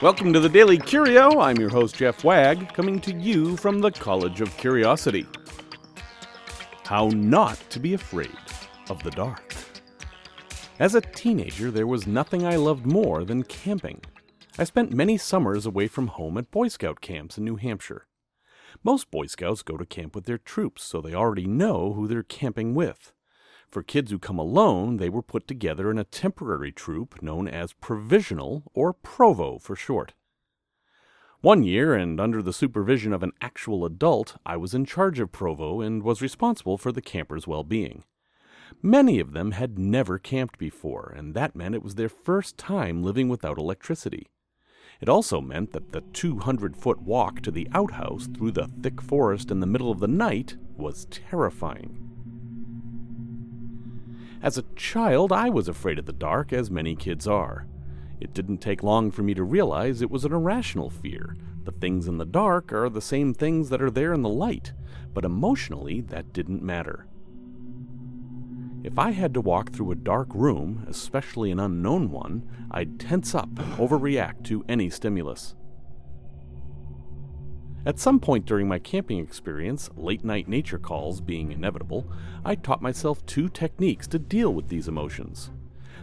[0.00, 1.40] Welcome to the Daily Curio.
[1.40, 5.26] I'm your host, Jeff Wagg, coming to you from the College of Curiosity.
[6.84, 8.30] How not to be afraid
[8.90, 9.56] of the dark.
[10.78, 14.00] As a teenager, there was nothing I loved more than camping.
[14.56, 18.06] I spent many summers away from home at Boy Scout camps in New Hampshire.
[18.84, 22.22] Most Boy Scouts go to camp with their troops, so they already know who they're
[22.22, 23.12] camping with.
[23.70, 27.74] For kids who come alone, they were put together in a temporary troop known as
[27.74, 30.14] Provisional, or Provo for short.
[31.42, 35.32] One year, and under the supervision of an actual adult, I was in charge of
[35.32, 38.04] Provo and was responsible for the campers' well being.
[38.82, 43.02] Many of them had never camped before, and that meant it was their first time
[43.02, 44.28] living without electricity.
[45.00, 49.50] It also meant that the 200 foot walk to the outhouse through the thick forest
[49.50, 52.07] in the middle of the night was terrifying.
[54.40, 57.66] As a child, I was afraid of the dark, as many kids are.
[58.20, 61.36] It didn't take long for me to realize it was an irrational fear.
[61.64, 64.72] The things in the dark are the same things that are there in the light,
[65.12, 67.06] but emotionally, that didn't matter.
[68.84, 73.34] If I had to walk through a dark room, especially an unknown one, I'd tense
[73.34, 75.56] up and overreact to any stimulus.
[77.86, 82.10] At some point during my camping experience, late night nature calls being inevitable,
[82.44, 85.50] I taught myself two techniques to deal with these emotions.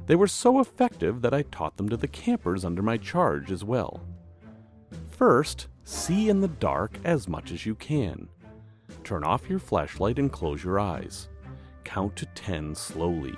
[0.08, 3.64] They were so effective that I taught them to the campers under my charge as
[3.64, 4.02] well.
[5.10, 8.30] First, see in the dark as much as you can.
[9.04, 11.28] Turn off your flashlight and close your eyes.
[11.84, 13.36] Count to 10 slowly.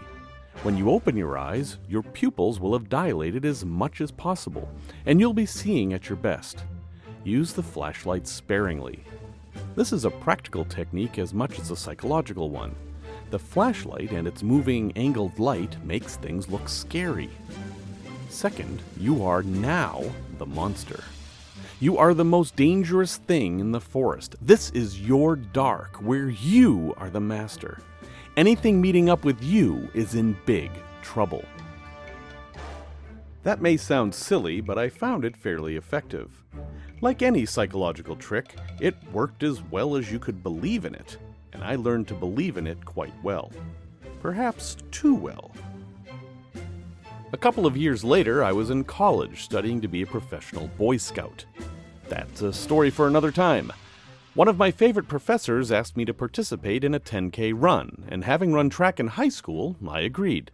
[0.63, 4.69] When you open your eyes, your pupils will have dilated as much as possible,
[5.05, 6.63] and you'll be seeing at your best
[7.23, 9.03] use the flashlight sparingly.
[9.75, 12.75] This is a practical technique as much as a psychological one.
[13.29, 17.29] The flashlight and its moving angled light makes things look scary.
[18.29, 20.03] Second, you are now
[20.37, 21.03] the monster.
[21.79, 24.35] You are the most dangerous thing in the forest.
[24.41, 27.81] This is your dark, where you are the master.
[28.35, 30.71] Anything meeting up with you is in big
[31.01, 31.45] trouble.
[33.43, 36.43] That may sound silly, but I found it fairly effective.
[36.99, 41.17] Like any psychological trick, it worked as well as you could believe in it,
[41.53, 43.51] and I learned to believe in it quite well.
[44.19, 45.51] Perhaps too well.
[47.33, 50.97] A couple of years later, I was in college studying to be a professional Boy
[50.97, 51.45] Scout.
[52.09, 53.71] That's a story for another time.
[54.33, 58.53] One of my favorite professors asked me to participate in a 10K run, and having
[58.53, 60.49] run track in high school, I agreed.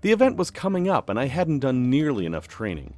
[0.00, 2.94] The event was coming up, and I hadn't done nearly enough training.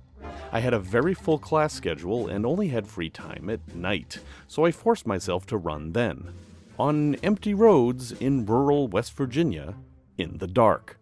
[0.54, 4.64] I had a very full class schedule and only had free time at night, so
[4.64, 6.32] I forced myself to run then.
[6.78, 9.74] On empty roads in rural West Virginia,
[10.16, 10.96] in the dark.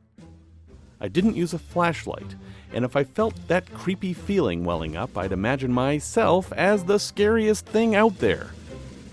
[1.02, 2.34] I didn't use a flashlight,
[2.72, 7.66] and if I felt that creepy feeling welling up, I'd imagine myself as the scariest
[7.66, 8.52] thing out there.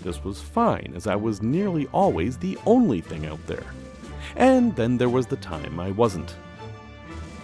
[0.04, 3.66] This was fine, as I was nearly always the only thing out there.
[4.38, 6.34] And then there was the time I wasn't.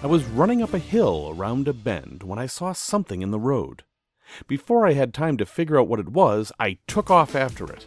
[0.04, 3.40] I was running up a hill around a bend when I saw something in the
[3.40, 3.84] road.
[4.48, 7.86] Before I had time to figure out what it was, I took off after it.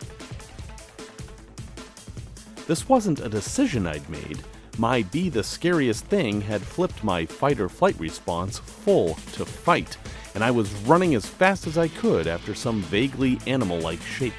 [2.67, 4.41] This wasn't a decision I'd made.
[4.79, 9.97] My be the scariest thing had flipped my fight or flight response full to fight,
[10.35, 14.35] and I was running as fast as I could after some vaguely animal like shape.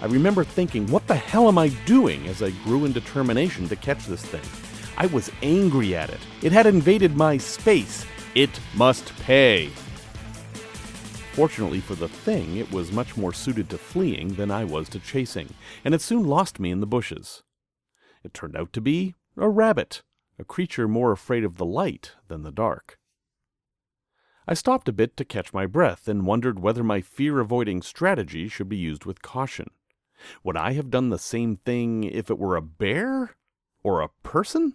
[0.00, 3.76] I remember thinking, what the hell am I doing as I grew in determination to
[3.76, 4.69] catch this thing?
[5.00, 6.20] I was angry at it.
[6.42, 8.04] It had invaded my space.
[8.34, 9.68] It must pay.
[11.32, 14.98] Fortunately for the thing, it was much more suited to fleeing than I was to
[15.00, 15.54] chasing,
[15.86, 17.42] and it soon lost me in the bushes.
[18.22, 20.02] It turned out to be a rabbit,
[20.38, 22.98] a creature more afraid of the light than the dark.
[24.46, 28.48] I stopped a bit to catch my breath and wondered whether my fear avoiding strategy
[28.48, 29.70] should be used with caution.
[30.44, 33.34] Would I have done the same thing if it were a bear?
[33.82, 34.74] Or a person?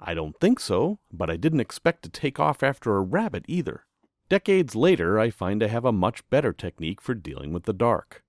[0.00, 3.86] I don't think so, but I didn't expect to take off after a rabbit either.
[4.28, 8.22] Decades later, I find I have a much better technique for dealing with the dark.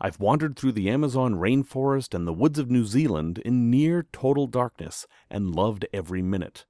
[0.00, 4.46] I've wandered through the Amazon rainforest and the woods of New Zealand in near total
[4.46, 6.66] darkness and loved every minute.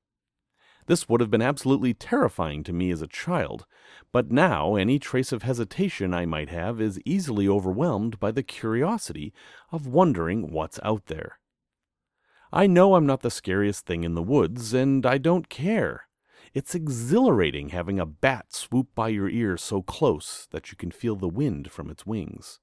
[0.87, 3.67] This would have been absolutely terrifying to me as a child,
[4.13, 9.33] but now any trace of hesitation I might have is easily overwhelmed by the curiosity
[9.73, 11.41] of wondering what's out there.
[12.53, 16.09] I know I'm not the scariest thing in the woods, and I don't care.
[16.55, 21.17] It's exhilarating having a bat swoop by your ear so close that you can feel
[21.17, 22.61] the wind from its wings.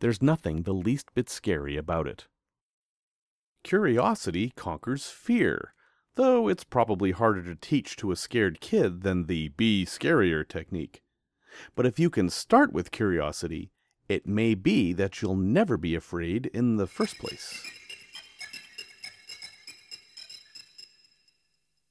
[0.00, 2.26] There's nothing the least bit scary about it.
[3.62, 5.74] Curiosity conquers fear.
[6.16, 11.02] though it's probably harder to teach to a scared kid than the be scarier technique.
[11.74, 13.70] But if you can start with curiosity,
[14.08, 17.62] it may be that you'll never be afraid in the first place.